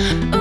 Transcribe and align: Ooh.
Ooh. 0.00 0.39